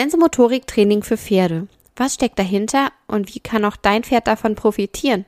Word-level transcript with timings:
Sensomotoriktraining 0.00 1.02
für 1.02 1.18
Pferde. 1.18 1.68
Was 1.94 2.14
steckt 2.14 2.38
dahinter 2.38 2.90
und 3.06 3.34
wie 3.34 3.40
kann 3.40 3.66
auch 3.66 3.76
dein 3.76 4.02
Pferd 4.02 4.28
davon 4.28 4.54
profitieren? 4.54 5.26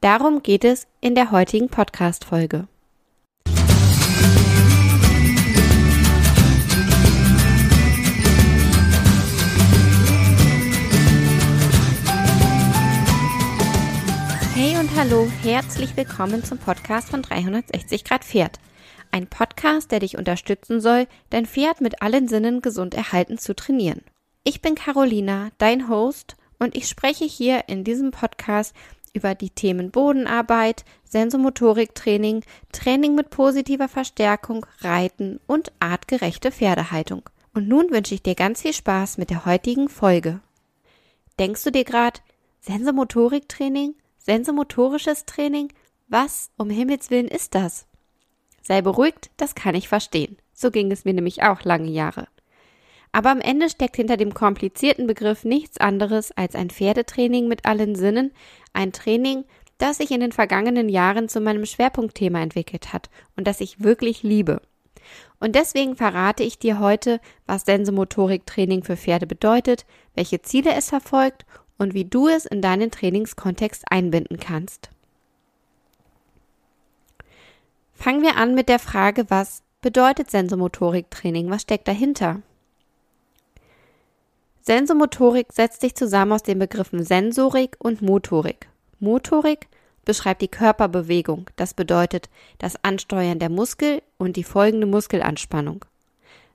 Darum 0.00 0.42
geht 0.42 0.64
es 0.64 0.88
in 1.00 1.14
der 1.14 1.30
heutigen 1.30 1.68
Podcast-Folge. 1.68 2.66
Hey 14.56 14.76
und 14.76 14.90
hallo, 14.96 15.30
herzlich 15.44 15.96
willkommen 15.96 16.42
zum 16.42 16.58
Podcast 16.58 17.10
von 17.10 17.22
360 17.22 18.02
Grad 18.02 18.24
Pferd. 18.24 18.58
Ein 19.12 19.26
Podcast, 19.26 19.90
der 19.90 20.00
dich 20.00 20.16
unterstützen 20.16 20.80
soll, 20.80 21.06
dein 21.30 21.46
Pferd 21.46 21.80
mit 21.80 22.02
allen 22.02 22.28
Sinnen 22.28 22.62
gesund 22.62 22.94
erhalten 22.94 23.38
zu 23.38 23.54
trainieren. 23.54 24.02
Ich 24.44 24.62
bin 24.62 24.74
Carolina, 24.74 25.50
dein 25.58 25.88
Host, 25.88 26.36
und 26.58 26.76
ich 26.76 26.88
spreche 26.88 27.24
hier 27.24 27.64
in 27.68 27.84
diesem 27.84 28.10
Podcast 28.10 28.74
über 29.12 29.34
die 29.34 29.50
Themen 29.50 29.90
Bodenarbeit, 29.90 30.84
Sensomotoriktraining, 31.04 32.44
Training 32.70 33.14
mit 33.14 33.30
positiver 33.30 33.88
Verstärkung, 33.88 34.66
Reiten 34.80 35.40
und 35.46 35.72
artgerechte 35.80 36.52
Pferdehaltung. 36.52 37.22
Und 37.52 37.66
nun 37.66 37.90
wünsche 37.90 38.14
ich 38.14 38.22
dir 38.22 38.34
ganz 38.34 38.62
viel 38.62 38.72
Spaß 38.72 39.18
mit 39.18 39.30
der 39.30 39.44
heutigen 39.44 39.88
Folge. 39.88 40.40
Denkst 41.38 41.64
du 41.64 41.72
dir 41.72 41.84
gerade, 41.84 42.20
Sensomotoriktraining? 42.60 43.94
Sensomotorisches 44.18 45.24
Training? 45.24 45.72
Was 46.08 46.50
um 46.56 46.70
Himmels 46.70 47.10
Willen 47.10 47.28
ist 47.28 47.54
das? 47.54 47.86
Sei 48.62 48.82
beruhigt, 48.82 49.30
das 49.36 49.54
kann 49.54 49.74
ich 49.74 49.88
verstehen. 49.88 50.36
So 50.52 50.70
ging 50.70 50.92
es 50.92 51.04
mir 51.04 51.14
nämlich 51.14 51.42
auch 51.42 51.62
lange 51.64 51.90
Jahre. 51.90 52.28
Aber 53.12 53.30
am 53.30 53.40
Ende 53.40 53.68
steckt 53.68 53.96
hinter 53.96 54.16
dem 54.16 54.34
komplizierten 54.34 55.06
Begriff 55.06 55.44
nichts 55.44 55.78
anderes 55.78 56.30
als 56.32 56.54
ein 56.54 56.70
Pferdetraining 56.70 57.48
mit 57.48 57.64
allen 57.64 57.96
Sinnen, 57.96 58.32
ein 58.72 58.92
Training, 58.92 59.44
das 59.78 59.96
sich 59.96 60.10
in 60.10 60.20
den 60.20 60.32
vergangenen 60.32 60.88
Jahren 60.88 61.28
zu 61.28 61.40
meinem 61.40 61.66
Schwerpunktthema 61.66 62.40
entwickelt 62.40 62.92
hat 62.92 63.10
und 63.36 63.46
das 63.46 63.60
ich 63.60 63.82
wirklich 63.82 64.22
liebe. 64.22 64.60
Und 65.40 65.56
deswegen 65.56 65.96
verrate 65.96 66.42
ich 66.42 66.58
dir 66.58 66.78
heute, 66.78 67.20
was 67.46 67.64
Sensomotoriktraining 67.64 68.84
für 68.84 68.96
Pferde 68.96 69.26
bedeutet, 69.26 69.86
welche 70.14 70.42
Ziele 70.42 70.74
es 70.74 70.90
verfolgt 70.90 71.46
und 71.78 71.94
wie 71.94 72.04
du 72.04 72.28
es 72.28 72.44
in 72.44 72.60
deinen 72.60 72.90
Trainingskontext 72.90 73.84
einbinden 73.90 74.38
kannst. 74.38 74.90
Fangen 78.00 78.22
wir 78.22 78.38
an 78.38 78.54
mit 78.54 78.70
der 78.70 78.78
Frage, 78.78 79.28
was 79.28 79.62
bedeutet 79.82 80.30
Sensomotoriktraining? 80.30 81.50
Was 81.50 81.60
steckt 81.60 81.86
dahinter? 81.86 82.40
Sensomotorik 84.62 85.52
setzt 85.52 85.82
sich 85.82 85.94
zusammen 85.94 86.32
aus 86.32 86.42
den 86.42 86.58
Begriffen 86.58 87.04
Sensorik 87.04 87.76
und 87.78 88.00
Motorik. 88.00 88.68
Motorik 89.00 89.68
beschreibt 90.06 90.40
die 90.40 90.48
Körperbewegung, 90.48 91.50
das 91.56 91.74
bedeutet 91.74 92.30
das 92.56 92.82
Ansteuern 92.82 93.38
der 93.38 93.50
Muskel 93.50 94.00
und 94.16 94.36
die 94.36 94.44
folgende 94.44 94.86
Muskelanspannung. 94.86 95.84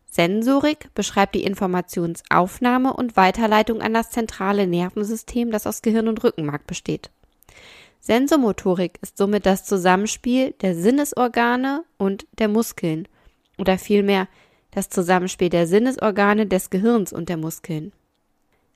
Sensorik 0.07 0.89
beschreibt 0.95 1.35
die 1.35 1.43
Informationsaufnahme 1.43 2.91
und 2.91 3.17
Weiterleitung 3.17 3.83
an 3.83 3.93
das 3.93 4.09
zentrale 4.09 4.65
Nervensystem, 4.65 5.51
das 5.51 5.67
aus 5.67 5.83
Gehirn 5.83 6.07
und 6.07 6.23
Rückenmark 6.23 6.65
besteht. 6.65 7.11
Sensomotorik 8.05 8.99
ist 9.01 9.17
somit 9.17 9.47
das 9.47 9.65
Zusammenspiel 9.65 10.53
der 10.61 10.75
Sinnesorgane 10.75 11.83
und 11.97 12.27
der 12.37 12.47
Muskeln 12.47 13.07
oder 13.57 13.79
vielmehr 13.79 14.27
das 14.69 14.89
Zusammenspiel 14.89 15.49
der 15.49 15.65
Sinnesorgane, 15.65 16.45
des 16.45 16.69
Gehirns 16.69 17.11
und 17.11 17.29
der 17.29 17.37
Muskeln. 17.37 17.93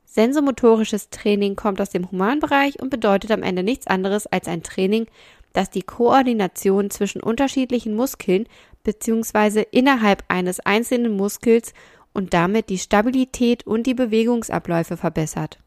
Sensomotorisches 0.05 1.11
Training 1.11 1.55
kommt 1.55 1.79
aus 1.79 1.91
dem 1.91 2.09
Humanbereich 2.09 2.81
und 2.81 2.89
bedeutet 2.89 3.29
am 3.29 3.43
Ende 3.43 3.61
nichts 3.61 3.85
anderes 3.85 4.25
als 4.25 4.47
ein 4.47 4.63
Training, 4.63 5.05
das 5.53 5.69
die 5.69 5.83
Koordination 5.83 6.89
zwischen 6.89 7.21
unterschiedlichen 7.21 7.95
Muskeln 7.95 8.47
bzw. 8.83 9.63
innerhalb 9.69 10.23
eines 10.27 10.59
einzelnen 10.61 11.15
Muskels 11.15 11.75
und 12.13 12.33
damit 12.33 12.69
die 12.69 12.79
Stabilität 12.79 13.67
und 13.67 13.85
die 13.85 13.93
Bewegungsabläufe 13.93 14.97
verbessert. 14.97 15.59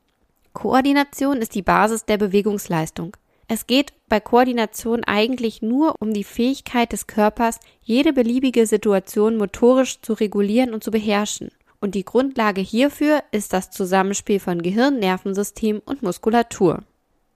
Koordination 0.53 1.37
ist 1.37 1.55
die 1.55 1.63
Basis 1.63 2.07
der 2.07 2.19
Bewegungsleistung. 2.19 3.17
Es 3.49 3.67
geht 3.67 3.93
bei 4.09 4.21
Koordination 4.21 5.05
eigentlich 5.05 5.63
nur 5.63 5.97
um 6.01 6.13
die 6.13 6.25
Fähigkeit 6.25 6.93
des 6.93 7.07
Körpers, 7.07 7.61
jede 7.83 8.13
beliebige 8.13 8.67
Situation 8.67 9.37
motorisch 9.37 10.01
zu 10.01 10.15
regulieren 10.15 10.73
und 10.73 10.85
zu 10.85 10.91
beherrschen. 10.91 11.51
Und 11.81 11.95
die 11.95 12.05
Grundlage 12.05 12.61
hierfür 12.61 13.23
ist 13.33 13.53
das 13.53 13.71
Zusammenspiel 13.71 14.39
von 14.39 14.63
Gehirn, 14.63 15.01
Nervensystem 15.01 15.83
und 15.85 16.03
Muskulatur. 16.03 16.85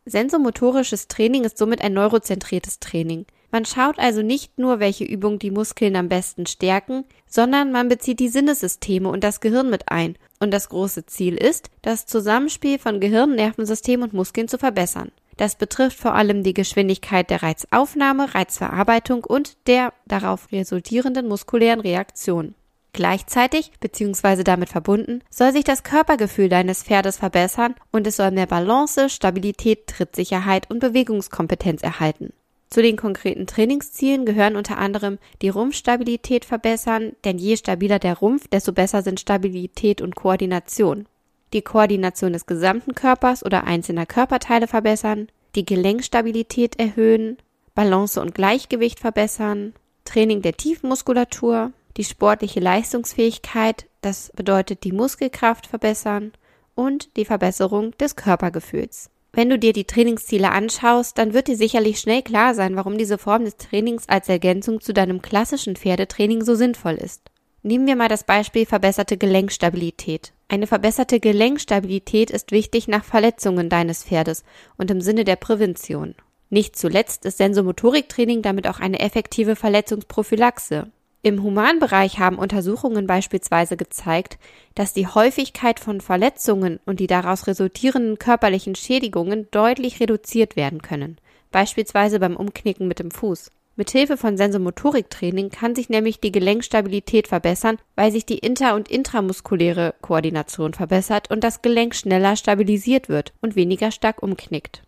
Sensomotorisches 0.04 1.08
Training 1.08 1.42
ist 1.42 1.58
somit 1.58 1.82
ein 1.82 1.92
neurozentriertes 1.92 2.78
Training. 2.78 3.26
Man 3.50 3.64
schaut 3.64 3.98
also 3.98 4.22
nicht 4.22 4.58
nur, 4.58 4.78
welche 4.78 5.04
Übungen 5.04 5.40
die 5.40 5.50
Muskeln 5.50 5.96
am 5.96 6.08
besten 6.08 6.46
stärken, 6.46 7.04
sondern 7.26 7.72
man 7.72 7.88
bezieht 7.88 8.20
die 8.20 8.28
Sinnessysteme 8.28 9.08
und 9.08 9.24
das 9.24 9.40
Gehirn 9.40 9.68
mit 9.68 9.90
ein. 9.90 10.16
Und 10.38 10.52
das 10.52 10.68
große 10.68 11.06
Ziel 11.06 11.34
ist, 11.36 11.70
das 11.82 12.06
Zusammenspiel 12.06 12.78
von 12.78 13.00
Gehirn, 13.00 13.34
Nervensystem 13.34 14.02
und 14.02 14.12
Muskeln 14.12 14.46
zu 14.46 14.58
verbessern. 14.58 15.10
Das 15.36 15.56
betrifft 15.56 15.98
vor 15.98 16.14
allem 16.14 16.42
die 16.42 16.54
Geschwindigkeit 16.54 17.28
der 17.30 17.42
Reizaufnahme, 17.42 18.34
Reizverarbeitung 18.34 19.24
und 19.24 19.56
der 19.66 19.92
darauf 20.06 20.50
resultierenden 20.50 21.28
muskulären 21.28 21.80
Reaktion. 21.80 22.54
Gleichzeitig 22.94 23.72
bzw. 23.78 24.42
damit 24.42 24.70
verbunden 24.70 25.22
soll 25.28 25.52
sich 25.52 25.64
das 25.64 25.82
Körpergefühl 25.82 26.48
deines 26.48 26.82
Pferdes 26.82 27.19
verbessern 27.19 27.74
und 27.92 28.06
es 28.06 28.16
soll 28.16 28.30
mehr 28.30 28.47
Balance, 28.47 29.10
Stabilität, 29.10 29.86
Trittsicherheit 29.86 30.70
und 30.70 30.78
Bewegungskompetenz 30.78 31.82
erhalten. 31.82 32.32
Zu 32.70 32.80
den 32.80 32.97
konkreten 32.97 33.47
Trainingszielen 33.47 34.24
gehören 34.24 34.56
unter 34.56 34.78
anderem 34.78 35.18
die 35.42 35.50
Rumpfstabilität 35.50 36.47
verbessern, 36.47 37.12
denn 37.24 37.36
je 37.36 37.56
stabiler 37.56 37.98
der 37.98 38.16
Rumpf, 38.16 38.48
desto 38.48 38.72
besser 38.72 39.03
sind 39.03 39.20
Stabilität 39.20 40.00
und 40.00 40.16
Koordination 40.16 41.06
die 41.52 41.62
Koordination 41.62 42.32
des 42.32 42.46
gesamten 42.46 42.94
Körpers 42.94 43.44
oder 43.44 43.64
einzelner 43.64 44.06
Körperteile 44.06 44.66
verbessern, 44.66 45.28
die 45.54 45.64
Gelenkstabilität 45.64 46.78
erhöhen, 46.78 47.38
Balance 47.74 48.20
und 48.20 48.34
Gleichgewicht 48.34 49.00
verbessern, 49.00 49.74
Training 50.04 50.42
der 50.42 50.56
Tiefenmuskulatur, 50.56 51.72
die 51.96 52.04
sportliche 52.04 52.60
Leistungsfähigkeit, 52.60 53.86
das 54.02 54.30
bedeutet 54.34 54.84
die 54.84 54.92
Muskelkraft 54.92 55.66
verbessern 55.66 56.32
und 56.74 57.16
die 57.16 57.24
Verbesserung 57.24 57.96
des 57.98 58.16
Körpergefühls. 58.16 59.10
Wenn 59.32 59.50
du 59.50 59.58
dir 59.58 59.74
die 59.74 59.84
Trainingsziele 59.84 60.50
anschaust, 60.50 61.18
dann 61.18 61.34
wird 61.34 61.48
dir 61.48 61.56
sicherlich 61.56 62.00
schnell 62.00 62.22
klar 62.22 62.54
sein, 62.54 62.74
warum 62.76 62.96
diese 62.96 63.18
Form 63.18 63.44
des 63.44 63.58
Trainings 63.58 64.08
als 64.08 64.28
Ergänzung 64.30 64.80
zu 64.80 64.94
deinem 64.94 65.20
klassischen 65.20 65.76
Pferdetraining 65.76 66.42
so 66.42 66.54
sinnvoll 66.54 66.94
ist. 66.94 67.30
Nehmen 67.62 67.86
wir 67.86 67.96
mal 67.96 68.08
das 68.08 68.24
Beispiel 68.24 68.64
verbesserte 68.64 69.18
Gelenkstabilität. 69.18 70.32
Eine 70.48 70.68
verbesserte 70.68 71.18
Gelenkstabilität 71.18 72.30
ist 72.30 72.52
wichtig 72.52 72.86
nach 72.86 73.04
Verletzungen 73.04 73.68
deines 73.68 74.04
Pferdes 74.04 74.44
und 74.76 74.90
im 74.92 75.00
Sinne 75.00 75.24
der 75.24 75.36
Prävention. 75.36 76.14
Nicht 76.50 76.76
zuletzt 76.76 77.24
ist 77.24 77.38
Sensomotoriktraining 77.38 78.42
damit 78.42 78.68
auch 78.68 78.78
eine 78.78 79.00
effektive 79.00 79.56
Verletzungsprophylaxe. 79.56 80.88
Im 81.22 81.42
Humanbereich 81.42 82.20
haben 82.20 82.38
Untersuchungen 82.38 83.08
beispielsweise 83.08 83.76
gezeigt, 83.76 84.38
dass 84.76 84.92
die 84.92 85.08
Häufigkeit 85.08 85.80
von 85.80 86.00
Verletzungen 86.00 86.78
und 86.86 87.00
die 87.00 87.08
daraus 87.08 87.48
resultierenden 87.48 88.16
körperlichen 88.16 88.76
Schädigungen 88.76 89.48
deutlich 89.50 89.98
reduziert 89.98 90.54
werden 90.54 90.82
können, 90.82 91.16
beispielsweise 91.50 92.20
beim 92.20 92.36
Umknicken 92.36 92.86
mit 92.86 93.00
dem 93.00 93.10
Fuß. 93.10 93.50
Mithilfe 93.78 94.16
von 94.16 94.38
Sensomotoriktraining 94.38 95.50
kann 95.50 95.75
sich 95.75 95.91
nämlich 95.91 96.19
die 96.19 96.32
Gelenkstabilität 96.32 97.28
verbessern, 97.28 97.76
weil 97.94 98.10
sich 98.10 98.25
die 98.25 98.38
inter- 98.38 98.75
und 98.75 98.91
intramuskuläre 98.91 99.94
Koordination 100.00 100.72
verbessert 100.72 101.30
und 101.30 101.45
das 101.45 101.60
Gelenk 101.60 101.95
schneller 101.95 102.36
stabilisiert 102.36 103.10
wird 103.10 103.34
und 103.42 103.54
weniger 103.54 103.91
stark 103.91 104.22
umknickt. 104.22 104.83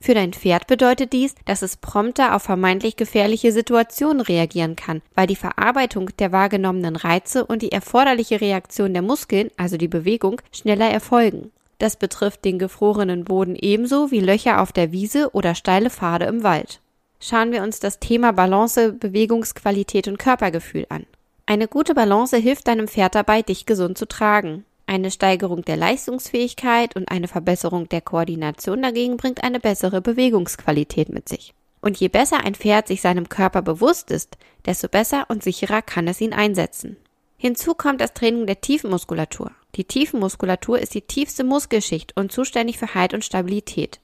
Für 0.00 0.14
dein 0.14 0.32
Pferd 0.32 0.66
bedeutet 0.66 1.12
dies, 1.12 1.36
dass 1.46 1.62
es 1.62 1.76
prompter 1.76 2.34
auf 2.34 2.42
vermeintlich 2.42 2.96
gefährliche 2.96 3.52
Situationen 3.52 4.20
reagieren 4.20 4.74
kann, 4.74 5.00
weil 5.14 5.28
die 5.28 5.36
Verarbeitung 5.36 6.10
der 6.18 6.32
wahrgenommenen 6.32 6.96
Reize 6.96 7.46
und 7.46 7.62
die 7.62 7.72
erforderliche 7.72 8.40
Reaktion 8.40 8.92
der 8.92 9.02
Muskeln, 9.02 9.50
also 9.56 9.76
die 9.76 9.88
Bewegung, 9.88 10.42
schneller 10.50 10.90
erfolgen. 10.90 11.52
Das 11.78 11.96
betrifft 11.96 12.44
den 12.44 12.58
gefrorenen 12.58 13.24
Boden 13.24 13.56
ebenso 13.56 14.10
wie 14.10 14.20
Löcher 14.20 14.60
auf 14.60 14.72
der 14.72 14.90
Wiese 14.90 15.30
oder 15.32 15.54
steile 15.54 15.88
Pfade 15.88 16.26
im 16.26 16.42
Wald 16.42 16.80
schauen 17.24 17.52
wir 17.52 17.62
uns 17.62 17.80
das 17.80 18.00
Thema 18.00 18.32
Balance, 18.32 18.92
Bewegungsqualität 18.92 20.08
und 20.08 20.18
Körpergefühl 20.18 20.84
an. 20.90 21.06
Eine 21.46 21.68
gute 21.68 21.94
Balance 21.94 22.36
hilft 22.36 22.68
deinem 22.68 22.86
Pferd 22.86 23.14
dabei, 23.14 23.40
dich 23.40 23.64
gesund 23.64 23.96
zu 23.96 24.06
tragen. 24.06 24.64
Eine 24.86 25.10
Steigerung 25.10 25.62
der 25.62 25.78
Leistungsfähigkeit 25.78 26.96
und 26.96 27.10
eine 27.10 27.28
Verbesserung 27.28 27.88
der 27.88 28.02
Koordination 28.02 28.82
dagegen 28.82 29.16
bringt 29.16 29.42
eine 29.42 29.58
bessere 29.58 30.02
Bewegungsqualität 30.02 31.08
mit 31.08 31.28
sich. 31.28 31.54
Und 31.80 31.98
je 31.98 32.08
besser 32.08 32.44
ein 32.44 32.54
Pferd 32.54 32.88
sich 32.88 33.00
seinem 33.00 33.28
Körper 33.30 33.62
bewusst 33.62 34.10
ist, 34.10 34.36
desto 34.66 34.88
besser 34.88 35.24
und 35.28 35.42
sicherer 35.42 35.80
kann 35.80 36.08
es 36.08 36.20
ihn 36.20 36.34
einsetzen. 36.34 36.98
Hinzu 37.38 37.74
kommt 37.74 38.02
das 38.02 38.12
Training 38.12 38.46
der 38.46 38.60
Tiefenmuskulatur. 38.60 39.50
Die 39.76 39.84
Tiefenmuskulatur 39.84 40.78
ist 40.78 40.94
die 40.94 41.02
tiefste 41.02 41.44
Muskelschicht 41.44 42.14
und 42.16 42.32
zuständig 42.32 42.78
für 42.78 42.94
Halt 42.94 43.14
und 43.14 43.24
Stabilität. 43.24 44.00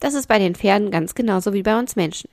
Das 0.00 0.14
ist 0.14 0.28
bei 0.28 0.38
den 0.38 0.54
Pferden 0.54 0.90
ganz 0.90 1.14
genauso 1.14 1.54
wie 1.54 1.62
bei 1.62 1.78
uns 1.78 1.96
Menschen. 1.96 2.28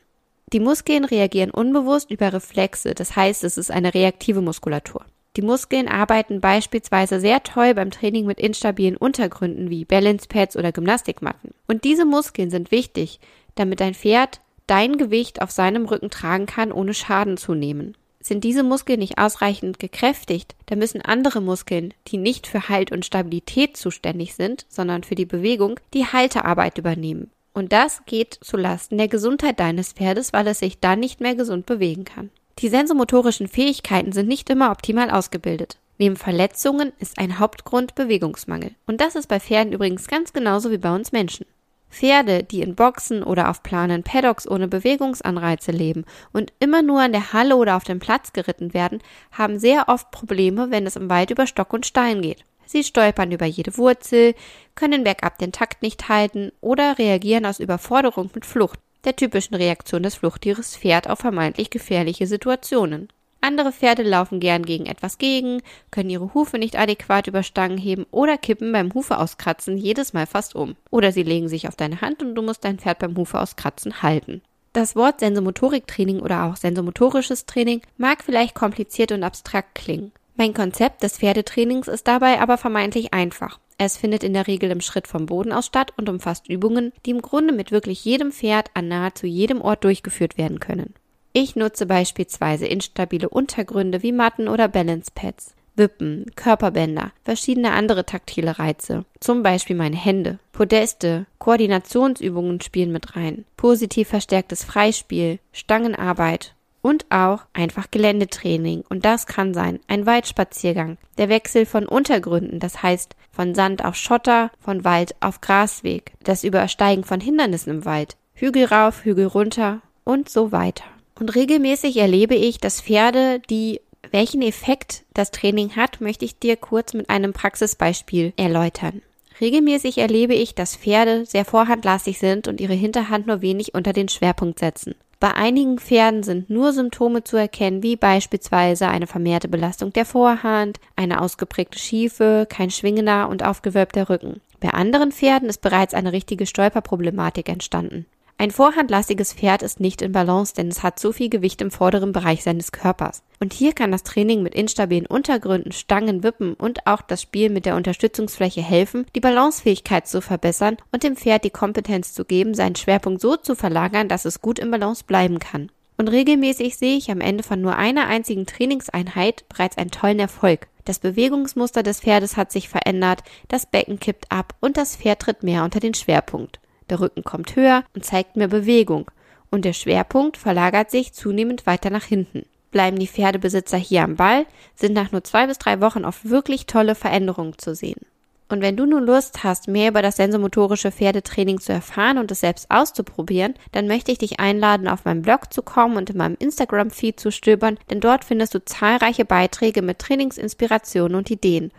Die 0.53 0.59
Muskeln 0.59 1.05
reagieren 1.05 1.49
unbewusst 1.49 2.11
über 2.11 2.31
Reflexe, 2.31 2.93
das 2.93 3.15
heißt, 3.15 3.43
es 3.43 3.57
ist 3.57 3.71
eine 3.71 3.93
reaktive 3.93 4.41
Muskulatur. 4.41 5.05
Die 5.37 5.41
Muskeln 5.41 5.87
arbeiten 5.87 6.39
beispielsweise 6.39 7.19
sehr 7.19 7.43
toll 7.43 7.73
beim 7.73 7.91
Training 7.91 8.25
mit 8.25 8.39
instabilen 8.39 8.95
Untergründen 8.95 9.69
wie 9.69 9.83
Balance 9.83 10.27
Pads 10.27 10.55
oder 10.55 10.71
Gymnastikmatten. 10.71 11.53
Und 11.67 11.83
diese 11.83 12.05
Muskeln 12.05 12.51
sind 12.51 12.71
wichtig, 12.71 13.19
damit 13.55 13.79
dein 13.79 13.95
Pferd 13.95 14.39
dein 14.67 14.97
Gewicht 14.97 15.41
auf 15.41 15.51
seinem 15.51 15.85
Rücken 15.85 16.09
tragen 16.09 16.45
kann, 16.45 16.71
ohne 16.71 16.93
Schaden 16.93 17.37
zu 17.37 17.53
nehmen. 17.53 17.97
Sind 18.19 18.43
diese 18.43 18.63
Muskeln 18.63 18.99
nicht 18.99 19.19
ausreichend 19.19 19.77
gekräftigt, 19.77 20.55
dann 20.67 20.79
müssen 20.79 21.01
andere 21.01 21.41
Muskeln, 21.41 21.93
die 22.07 22.17
nicht 22.17 22.47
für 22.47 22.69
Halt 22.69 22.91
und 22.91 23.05
Stabilität 23.05 23.77
zuständig 23.77 24.33
sind, 24.33 24.65
sondern 24.69 25.03
für 25.03 25.15
die 25.15 25.27
Bewegung, 25.27 25.79
die 25.93 26.05
Haltearbeit 26.05 26.77
übernehmen. 26.77 27.29
Und 27.55 27.71
das 27.71 28.03
geht 28.05 28.37
zu 28.41 28.57
Lasten 28.57 28.97
der 28.97 29.07
Gesundheit 29.07 29.61
deines 29.61 29.93
Pferdes, 29.93 30.33
weil 30.33 30.45
es 30.47 30.59
sich 30.59 30.81
dann 30.81 30.99
nicht 30.99 31.21
mehr 31.21 31.35
gesund 31.35 31.65
bewegen 31.65 32.03
kann. 32.03 32.29
Die 32.59 32.67
sensomotorischen 32.67 33.47
Fähigkeiten 33.47 34.11
sind 34.11 34.27
nicht 34.27 34.49
immer 34.49 34.71
optimal 34.71 35.09
ausgebildet. 35.09 35.77
Neben 35.97 36.17
Verletzungen 36.17 36.91
ist 36.99 37.17
ein 37.17 37.39
Hauptgrund 37.39 37.95
Bewegungsmangel. 37.95 38.71
Und 38.87 38.99
das 38.99 39.15
ist 39.15 39.27
bei 39.27 39.39
Pferden 39.39 39.71
übrigens 39.71 40.07
ganz 40.07 40.33
genauso 40.33 40.69
wie 40.69 40.77
bei 40.77 40.93
uns 40.93 41.13
Menschen. 41.13 41.45
Pferde, 41.89 42.43
die 42.43 42.61
in 42.61 42.75
Boxen 42.75 43.23
oder 43.23 43.49
auf 43.49 43.63
planen 43.63 44.03
Paddocks 44.03 44.49
ohne 44.49 44.67
Bewegungsanreize 44.67 45.71
leben 45.71 46.03
und 46.33 46.51
immer 46.59 46.81
nur 46.81 47.01
an 47.01 47.13
der 47.13 47.31
Halle 47.31 47.55
oder 47.55 47.77
auf 47.77 47.85
dem 47.85 47.99
Platz 47.99 48.33
geritten 48.33 48.73
werden, 48.73 48.99
haben 49.31 49.59
sehr 49.59 49.87
oft 49.87 50.11
Probleme, 50.11 50.71
wenn 50.71 50.85
es 50.85 50.97
im 50.97 51.09
Wald 51.09 51.31
über 51.31 51.47
Stock 51.47 51.71
und 51.71 51.85
Stein 51.85 52.21
geht. 52.21 52.43
Sie 52.65 52.83
stolpern 52.83 53.31
über 53.31 53.45
jede 53.45 53.77
Wurzel, 53.77 54.35
können 54.75 55.03
bergab 55.03 55.37
den 55.37 55.51
Takt 55.51 55.81
nicht 55.81 56.09
halten 56.09 56.51
oder 56.61 56.97
reagieren 56.97 57.45
aus 57.45 57.59
Überforderung 57.59 58.29
mit 58.33 58.45
Flucht, 58.45 58.79
der 59.03 59.15
typischen 59.15 59.55
Reaktion 59.55 60.03
des 60.03 60.15
Fluchttieres 60.15 60.75
Pferd 60.75 61.09
auf 61.09 61.19
vermeintlich 61.19 61.69
gefährliche 61.69 62.27
Situationen. 62.27 63.09
Andere 63.45 63.71
Pferde 63.71 64.01
laufen 64.01 64.39
gern 64.39 64.63
gegen 64.65 64.87
etwas 64.87 65.19
gegen, 65.19 65.61
können 65.91 66.09
ihre 66.09 66.33
Hufe 66.33 66.57
nicht 66.57 66.79
adäquat 66.79 67.27
über 67.27 67.43
Stangen 67.43 67.77
heben 67.77 68.07
oder 68.09 68.39
kippen 68.39 68.71
beim 68.71 68.91
Hufe 68.95 69.19
auskratzen 69.19 69.77
jedes 69.77 70.13
Mal 70.13 70.25
fast 70.25 70.55
um. 70.55 70.75
Oder 70.89 71.11
sie 71.11 71.21
legen 71.21 71.47
sich 71.47 71.67
auf 71.67 71.75
deine 71.75 72.01
Hand 72.01 72.23
und 72.23 72.33
du 72.33 72.41
musst 72.41 72.65
dein 72.65 72.79
Pferd 72.79 72.97
beim 72.97 73.15
Hufe 73.15 73.39
auskratzen 73.39 74.01
halten. 74.01 74.41
Das 74.73 74.95
Wort 74.95 75.19
Sensomotoriktraining 75.19 76.21
oder 76.21 76.45
auch 76.45 76.55
sensomotorisches 76.55 77.45
Training 77.45 77.81
mag 77.97 78.23
vielleicht 78.23 78.55
kompliziert 78.55 79.11
und 79.11 79.23
abstrakt 79.23 79.75
klingen. 79.75 80.11
Mein 80.37 80.53
Konzept 80.53 81.01
des 81.01 81.17
Pferdetrainings 81.17 81.87
ist 81.87 82.07
dabei 82.07 82.41
aber 82.41 82.57
vermeintlich 82.57 83.13
einfach. 83.13 83.59
Es 83.77 83.97
findet 83.97 84.23
in 84.23 84.33
der 84.33 84.47
Regel 84.47 84.69
im 84.69 84.81
Schritt 84.81 85.07
vom 85.07 85.25
Boden 85.25 85.53
aus 85.53 85.65
statt 85.65 85.93
und 85.97 86.09
umfasst 86.09 86.49
Übungen, 86.49 86.91
die 87.05 87.11
im 87.11 87.21
Grunde 87.21 87.53
mit 87.53 87.71
wirklich 87.71 88.03
jedem 88.03 88.31
Pferd 88.31 88.69
an 88.73 88.89
nahezu 88.89 89.27
jedem 89.27 89.61
Ort 89.61 89.83
durchgeführt 89.85 90.37
werden 90.37 90.59
können. 90.59 90.93
Ich 91.31 91.55
nutze 91.55 91.85
beispielsweise 91.85 92.65
instabile 92.65 93.29
Untergründe 93.29 94.03
wie 94.03 94.11
Matten 94.11 94.47
oder 94.47 94.67
Balance 94.67 95.11
Pads, 95.13 95.55
Wippen, 95.75 96.31
Körperbänder, 96.35 97.11
verschiedene 97.23 97.71
andere 97.71 98.05
taktile 98.05 98.59
Reize, 98.59 99.03
zum 99.19 99.43
Beispiel 99.43 99.75
meine 99.75 99.97
Hände, 99.97 100.39
Podeste, 100.53 101.25
Koordinationsübungen 101.39 102.61
spielen 102.61 102.93
mit 102.93 103.17
rein, 103.17 103.43
positiv 103.57 104.07
verstärktes 104.07 104.63
Freispiel, 104.63 105.39
Stangenarbeit 105.51 106.54
und 106.85 107.07
auch 107.09 107.45
einfach 107.53 107.89
Geländetraining. 107.89 108.83
Und 108.87 109.05
das 109.05 109.25
kann 109.25 109.55
sein 109.55 109.79
ein 109.87 110.05
Waldspaziergang, 110.05 110.99
der 111.17 111.29
Wechsel 111.29 111.65
von 111.65 111.87
Untergründen, 111.87 112.59
das 112.59 112.83
heißt 112.83 113.15
von 113.31 113.55
Sand 113.55 113.83
auf 113.83 113.95
Schotter, 113.95 114.51
von 114.59 114.83
Wald 114.83 115.15
auf 115.19 115.41
Grasweg, 115.41 116.13
das 116.23 116.43
Übersteigen 116.43 117.03
von 117.03 117.19
Hindernissen 117.19 117.71
im 117.71 117.85
Wald, 117.85 118.17
Hügel 118.35 118.65
rauf, 118.65 119.03
Hügel 119.03 119.25
runter 119.25 119.81
und 120.03 120.29
so 120.29 120.51
weiter. 120.51 120.85
Und 121.19 121.33
regelmäßig 121.33 121.97
erlebe 121.97 122.35
ich, 122.35 122.59
dass 122.59 122.81
Pferde, 122.81 123.41
die 123.49 123.81
welchen 124.11 124.43
Effekt 124.43 125.05
das 125.15 125.31
Training 125.31 125.75
hat, 125.75 126.01
möchte 126.01 126.23
ich 126.23 126.37
dir 126.37 126.55
kurz 126.55 126.93
mit 126.93 127.09
einem 127.09 127.33
Praxisbeispiel 127.33 128.33
erläutern. 128.37 129.01
Regelmäßig 129.41 129.97
erlebe 129.97 130.33
ich, 130.33 130.55
dass 130.55 130.75
Pferde 130.75 131.25
sehr 131.25 131.45
vorhandlastig 131.45 132.19
sind 132.19 132.47
und 132.47 132.61
ihre 132.61 132.73
Hinterhand 132.73 133.25
nur 133.25 133.41
wenig 133.41 133.73
unter 133.73 133.91
den 133.91 134.07
Schwerpunkt 134.07 134.59
setzen. 134.59 134.93
Bei 135.25 135.33
einigen 135.33 135.79
Pferden 135.79 136.21
sind 136.21 136.51
nur 136.51 136.71
Symptome 136.71 137.23
zu 137.23 137.35
erkennen, 137.35 137.81
wie 137.81 137.95
beispielsweise 137.95 138.89
eine 138.89 139.07
vermehrte 139.07 139.47
Belastung 139.47 139.91
der 139.91 140.05
Vorhand, 140.05 140.79
eine 140.95 141.19
ausgeprägte 141.19 141.79
Schiefe, 141.79 142.45
kein 142.47 142.69
schwingender 142.69 143.27
und 143.27 143.43
aufgewölbter 143.43 144.07
Rücken. 144.07 144.39
Bei 144.59 144.69
anderen 144.69 145.11
Pferden 145.11 145.49
ist 145.49 145.63
bereits 145.63 145.95
eine 145.95 146.11
richtige 146.11 146.45
Stolperproblematik 146.45 147.49
entstanden. 147.49 148.05
Ein 148.37 148.51
vorhandlastiges 148.51 149.31
Pferd 149.31 149.63
ist 149.63 149.79
nicht 149.79 150.01
in 150.01 150.11
Balance, 150.11 150.53
denn 150.53 150.67
es 150.67 150.83
hat 150.83 150.99
zu 150.99 151.13
viel 151.13 151.29
Gewicht 151.29 151.61
im 151.61 151.71
vorderen 151.71 152.11
Bereich 152.11 152.43
seines 152.43 152.73
Körpers. 152.73 153.23
Und 153.39 153.53
hier 153.53 153.71
kann 153.71 153.93
das 153.93 154.03
Training 154.03 154.43
mit 154.43 154.53
instabilen 154.53 155.05
Untergründen, 155.05 155.71
Stangen, 155.71 156.21
Wippen 156.21 156.53
und 156.53 156.85
auch 156.85 157.01
das 157.01 157.21
Spiel 157.21 157.49
mit 157.49 157.65
der 157.65 157.77
Unterstützungsfläche 157.77 158.61
helfen, 158.61 159.05
die 159.15 159.21
Balancefähigkeit 159.21 160.05
zu 160.05 160.21
verbessern 160.21 160.75
und 160.91 161.03
dem 161.03 161.15
Pferd 161.15 161.45
die 161.45 161.49
Kompetenz 161.49 162.13
zu 162.13 162.25
geben, 162.25 162.55
seinen 162.55 162.75
Schwerpunkt 162.75 163.21
so 163.21 163.37
zu 163.37 163.55
verlagern, 163.55 164.09
dass 164.09 164.25
es 164.25 164.41
gut 164.41 164.59
im 164.59 164.69
Balance 164.69 165.05
bleiben 165.07 165.39
kann. 165.39 165.71
Und 165.97 166.09
regelmäßig 166.09 166.75
sehe 166.75 166.97
ich 166.97 167.09
am 167.09 167.21
Ende 167.21 167.41
von 167.41 167.61
nur 167.61 167.77
einer 167.77 168.07
einzigen 168.07 168.45
Trainingseinheit 168.45 169.47
bereits 169.47 169.77
einen 169.77 169.91
tollen 169.91 170.19
Erfolg. 170.19 170.67
Das 170.83 170.99
Bewegungsmuster 170.99 171.83
des 171.83 172.01
Pferdes 172.01 172.35
hat 172.35 172.51
sich 172.51 172.67
verändert, 172.67 173.23
das 173.47 173.65
Becken 173.65 173.97
kippt 173.97 174.29
ab 174.29 174.55
und 174.59 174.75
das 174.75 174.97
Pferd 174.97 175.21
tritt 175.21 175.41
mehr 175.41 175.63
unter 175.63 175.79
den 175.79 175.93
Schwerpunkt. 175.93 176.59
Der 176.89 176.99
Rücken 176.99 177.23
kommt 177.23 177.55
höher 177.55 177.83
und 177.93 178.05
zeigt 178.05 178.35
mehr 178.35 178.47
Bewegung 178.47 179.09
und 179.49 179.65
der 179.65 179.73
Schwerpunkt 179.73 180.37
verlagert 180.37 180.91
sich 180.91 181.13
zunehmend 181.13 181.65
weiter 181.65 181.89
nach 181.89 182.03
hinten. 182.03 182.45
Bleiben 182.71 182.99
die 182.99 183.07
Pferdebesitzer 183.07 183.77
hier 183.77 184.03
am 184.03 184.17
Ball, 184.17 184.45
sind 184.75 184.93
nach 184.93 185.11
nur 185.11 185.23
zwei 185.23 185.47
bis 185.47 185.57
drei 185.57 185.79
Wochen 185.79 186.03
oft 186.03 186.29
wirklich 186.29 186.65
tolle 186.65 186.93
Veränderungen 186.93 187.57
zu 187.57 187.73
sehen. 187.73 188.01
Und 188.47 188.61
wenn 188.61 188.77
du 188.77 188.85
nun 188.85 189.03
Lust 189.03 189.43
hast, 189.43 189.67
mehr 189.67 189.89
über 189.89 190.03
das 190.03 190.17
sensomotorische 190.17 190.91
Pferdetraining 190.91 191.59
zu 191.59 191.73
erfahren 191.73 192.19
und 192.19 192.29
es 192.31 192.41
selbst 192.41 192.69
auszuprobieren, 192.69 193.55
dann 193.71 193.87
möchte 193.87 194.11
ich 194.11 194.19
dich 194.19 194.39
einladen, 194.39 194.87
auf 194.87 195.05
meinen 195.05 195.23
Blog 195.23 195.51
zu 195.51 195.63
kommen 195.63 195.97
und 195.97 196.11
in 196.11 196.17
meinem 196.17 196.35
Instagram-Feed 196.37 197.19
zu 197.19 197.31
stöbern, 197.31 197.79
denn 197.89 198.01
dort 198.01 198.23
findest 198.23 198.53
du 198.53 198.63
zahlreiche 198.63 199.25
Beiträge 199.25 199.81
mit 199.81 199.97
Trainingsinspirationen 199.97 201.15
und 201.15 201.31
Ideen. 201.31 201.71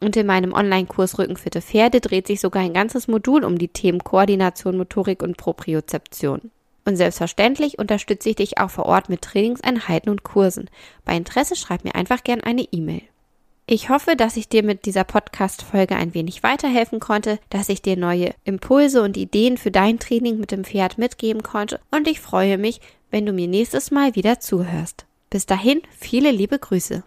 Und 0.00 0.16
in 0.16 0.26
meinem 0.26 0.52
Online-Kurs 0.54 1.18
Rückenfitte 1.18 1.60
Pferde 1.60 2.00
dreht 2.00 2.26
sich 2.26 2.40
sogar 2.40 2.62
ein 2.62 2.72
ganzes 2.72 3.06
Modul 3.06 3.44
um 3.44 3.58
die 3.58 3.68
Themen 3.68 4.02
Koordination, 4.02 4.78
Motorik 4.78 5.22
und 5.22 5.36
Propriozeption. 5.36 6.50
Und 6.86 6.96
selbstverständlich 6.96 7.78
unterstütze 7.78 8.30
ich 8.30 8.36
dich 8.36 8.58
auch 8.58 8.70
vor 8.70 8.86
Ort 8.86 9.08
mit 9.08 9.22
Trainingseinheiten 9.22 10.10
und 10.10 10.22
Kursen. 10.22 10.70
Bei 11.04 11.16
Interesse 11.16 11.54
schreib 11.54 11.84
mir 11.84 11.94
einfach 11.94 12.24
gern 12.24 12.40
eine 12.40 12.62
E-Mail. 12.72 13.02
Ich 13.66 13.88
hoffe, 13.88 14.16
dass 14.16 14.36
ich 14.36 14.48
dir 14.48 14.64
mit 14.64 14.84
dieser 14.84 15.04
Podcast-Folge 15.04 15.94
ein 15.94 16.12
wenig 16.12 16.42
weiterhelfen 16.42 16.98
konnte, 16.98 17.38
dass 17.50 17.68
ich 17.68 17.82
dir 17.82 17.96
neue 17.96 18.34
Impulse 18.42 19.02
und 19.02 19.16
Ideen 19.16 19.58
für 19.58 19.70
dein 19.70 20.00
Training 20.00 20.40
mit 20.40 20.50
dem 20.50 20.64
Pferd 20.64 20.98
mitgeben 20.98 21.44
konnte 21.44 21.78
und 21.92 22.08
ich 22.08 22.18
freue 22.18 22.58
mich, 22.58 22.80
wenn 23.12 23.26
du 23.26 23.32
mir 23.32 23.46
nächstes 23.46 23.92
Mal 23.92 24.16
wieder 24.16 24.40
zuhörst. 24.40 25.06
Bis 25.30 25.46
dahin, 25.46 25.82
viele 25.96 26.32
liebe 26.32 26.58
Grüße. 26.58 27.04